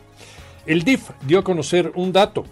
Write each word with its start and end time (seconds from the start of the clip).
El 0.67 0.85
DIF 0.85 1.11
dio 1.27 1.41
a 1.41 1.45
conocer 1.45 1.91
un 1.97 2.13
dato. 2.13 2.45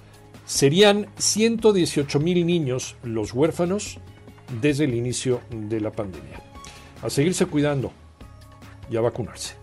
Serían 0.49 1.15
118.000 1.17 2.47
niños 2.47 2.97
los 3.03 3.35
huérfanos 3.35 3.99
desde 4.63 4.85
el 4.85 4.95
inicio 4.95 5.43
de 5.51 5.79
la 5.79 5.93
pandemia 5.93 6.41
a 7.03 7.11
seguirse 7.11 7.45
cuidando 7.45 7.93
y 8.91 8.97
a 8.97 9.03
vacunarse. 9.03 9.57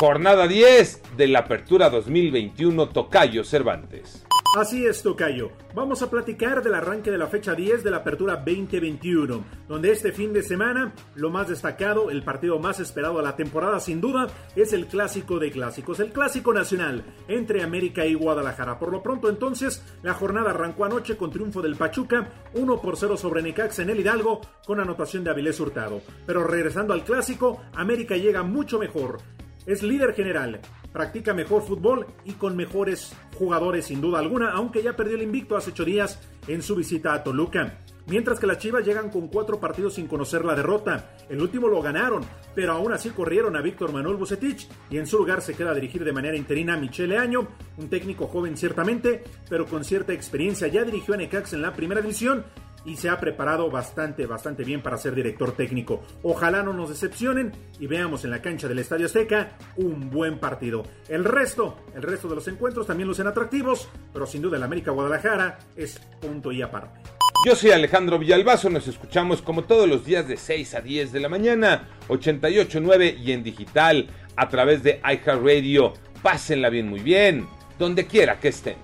Jornada 0.00 0.48
10 0.48 1.02
de 1.16 1.28
la 1.28 1.38
Apertura 1.38 1.90
2021 1.90 2.88
Tocayo 2.88 3.44
Cervantes. 3.44 4.24
Así 4.54 4.84
es, 4.84 5.02
Tocayo. 5.02 5.50
Vamos 5.74 6.02
a 6.02 6.10
platicar 6.10 6.62
del 6.62 6.74
arranque 6.74 7.10
de 7.10 7.16
la 7.16 7.26
fecha 7.26 7.54
10 7.54 7.82
de 7.82 7.90
la 7.90 7.98
Apertura 7.98 8.36
2021, 8.36 9.42
donde 9.66 9.90
este 9.90 10.12
fin 10.12 10.34
de 10.34 10.42
semana 10.42 10.92
lo 11.14 11.30
más 11.30 11.48
destacado, 11.48 12.10
el 12.10 12.22
partido 12.22 12.58
más 12.58 12.78
esperado 12.78 13.16
de 13.16 13.22
la 13.22 13.34
temporada 13.34 13.80
sin 13.80 14.02
duda, 14.02 14.26
es 14.54 14.74
el 14.74 14.88
clásico 14.88 15.38
de 15.38 15.50
clásicos, 15.50 16.00
el 16.00 16.12
clásico 16.12 16.52
nacional 16.52 17.02
entre 17.28 17.62
América 17.62 18.04
y 18.04 18.12
Guadalajara. 18.12 18.78
Por 18.78 18.92
lo 18.92 19.02
pronto 19.02 19.30
entonces, 19.30 19.82
la 20.02 20.12
jornada 20.12 20.50
arrancó 20.50 20.84
anoche 20.84 21.16
con 21.16 21.30
triunfo 21.30 21.62
del 21.62 21.76
Pachuca, 21.76 22.28
1 22.52 22.82
por 22.82 22.98
0 22.98 23.16
sobre 23.16 23.40
Necaxa 23.40 23.80
en 23.80 23.88
el 23.88 24.00
Hidalgo, 24.00 24.42
con 24.66 24.80
anotación 24.80 25.24
de 25.24 25.30
Avilés 25.30 25.58
Hurtado. 25.60 26.02
Pero 26.26 26.44
regresando 26.44 26.92
al 26.92 27.04
clásico, 27.04 27.62
América 27.72 28.18
llega 28.18 28.42
mucho 28.42 28.78
mejor. 28.78 29.16
Es 29.64 29.82
líder 29.82 30.12
general, 30.12 30.60
practica 30.92 31.34
mejor 31.34 31.62
fútbol 31.62 32.06
y 32.24 32.32
con 32.32 32.56
mejores 32.56 33.14
jugadores 33.38 33.86
sin 33.86 34.00
duda 34.00 34.18
alguna, 34.18 34.50
aunque 34.50 34.82
ya 34.82 34.96
perdió 34.96 35.16
el 35.16 35.22
invicto 35.22 35.56
hace 35.56 35.70
ocho 35.70 35.84
días 35.84 36.20
en 36.46 36.62
su 36.62 36.74
visita 36.74 37.14
a 37.14 37.24
Toluca. 37.24 37.78
Mientras 38.06 38.40
que 38.40 38.48
las 38.48 38.58
Chivas 38.58 38.84
llegan 38.84 39.10
con 39.10 39.28
cuatro 39.28 39.60
partidos 39.60 39.94
sin 39.94 40.08
conocer 40.08 40.44
la 40.44 40.56
derrota. 40.56 41.14
El 41.28 41.40
último 41.40 41.68
lo 41.68 41.80
ganaron, 41.80 42.24
pero 42.54 42.72
aún 42.72 42.92
así 42.92 43.10
corrieron 43.10 43.54
a 43.56 43.60
Víctor 43.60 43.92
Manuel 43.92 44.16
Bucetich 44.16 44.68
y 44.90 44.98
en 44.98 45.06
su 45.06 45.18
lugar 45.18 45.40
se 45.40 45.54
queda 45.54 45.70
a 45.70 45.74
dirigir 45.74 46.04
de 46.04 46.12
manera 46.12 46.36
interina 46.36 46.74
a 46.74 46.76
Michele 46.76 47.16
Año, 47.16 47.46
un 47.78 47.88
técnico 47.88 48.26
joven 48.26 48.56
ciertamente, 48.56 49.22
pero 49.48 49.66
con 49.66 49.84
cierta 49.84 50.12
experiencia. 50.12 50.66
Ya 50.66 50.82
dirigió 50.82 51.14
a 51.14 51.16
Necax 51.16 51.52
en 51.52 51.62
la 51.62 51.74
primera 51.74 52.00
división 52.00 52.44
y 52.84 52.96
se 52.96 53.08
ha 53.08 53.18
preparado 53.18 53.70
bastante, 53.70 54.26
bastante 54.26 54.64
bien 54.64 54.82
para 54.82 54.98
ser 54.98 55.14
director 55.14 55.52
técnico. 55.52 56.02
Ojalá 56.22 56.62
no 56.62 56.72
nos 56.72 56.88
decepcionen 56.88 57.52
y 57.78 57.86
veamos 57.86 58.24
en 58.24 58.30
la 58.30 58.42
cancha 58.42 58.68
del 58.68 58.78
Estadio 58.78 59.06
Azteca 59.06 59.56
un 59.76 60.10
buen 60.10 60.38
partido. 60.38 60.82
El 61.08 61.24
resto, 61.24 61.76
el 61.94 62.02
resto 62.02 62.28
de 62.28 62.36
los 62.36 62.48
encuentros 62.48 62.86
también 62.86 63.08
lucen 63.08 63.26
atractivos, 63.26 63.88
pero 64.12 64.26
sin 64.26 64.42
duda 64.42 64.56
el 64.56 64.62
América 64.62 64.90
Guadalajara 64.90 65.58
es 65.76 65.98
punto 66.20 66.52
y 66.52 66.62
aparte. 66.62 67.00
Yo 67.44 67.56
soy 67.56 67.72
Alejandro 67.72 68.20
Villalbazo, 68.20 68.70
nos 68.70 68.86
escuchamos 68.86 69.42
como 69.42 69.64
todos 69.64 69.88
los 69.88 70.04
días 70.04 70.28
de 70.28 70.36
6 70.36 70.74
a 70.74 70.80
10 70.80 71.10
de 71.10 71.20
la 71.20 71.28
mañana, 71.28 71.88
88.9 72.08 73.18
y 73.18 73.32
en 73.32 73.42
digital 73.42 74.08
a 74.36 74.48
través 74.48 74.84
de 74.84 75.00
iHeartRadio. 75.04 75.92
Pásenla 76.22 76.70
bien, 76.70 76.88
muy 76.88 77.00
bien, 77.00 77.48
donde 77.80 78.06
quiera 78.06 78.38
que 78.38 78.48
estén. 78.48 78.76